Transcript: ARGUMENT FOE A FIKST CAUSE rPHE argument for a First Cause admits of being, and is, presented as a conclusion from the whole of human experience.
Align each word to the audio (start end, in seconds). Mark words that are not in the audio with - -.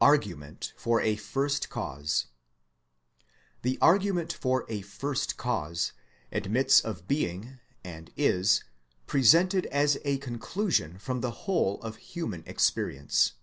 ARGUMENT 0.00 0.72
FOE 0.78 1.00
A 1.00 1.16
FIKST 1.16 1.68
CAUSE 1.68 2.28
rPHE 3.62 3.76
argument 3.82 4.32
for 4.32 4.64
a 4.70 4.80
First 4.80 5.36
Cause 5.36 5.92
admits 6.32 6.80
of 6.80 7.06
being, 7.06 7.58
and 7.84 8.10
is, 8.16 8.64
presented 9.06 9.66
as 9.66 9.98
a 10.02 10.16
conclusion 10.16 10.96
from 10.96 11.20
the 11.20 11.30
whole 11.44 11.78
of 11.82 11.96
human 11.96 12.42
experience. 12.46 13.34